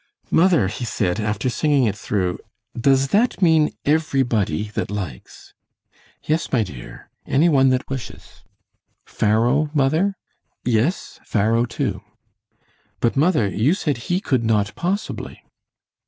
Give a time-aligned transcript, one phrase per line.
[0.31, 2.39] "Mother," he said, after singing it through,
[2.75, 5.53] "does that mean everybody that likes?"
[6.23, 8.43] "Yes, my dear, any one that wishes."
[9.05, 10.15] "Pharaoh, mother?"
[10.65, 12.01] "Yes, Pharaoh, too."
[12.99, 15.43] "But, mother, you said he could not possibly."